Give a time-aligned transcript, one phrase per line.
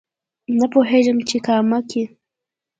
[0.59, 2.03] نه پوهېږم چې کامه کې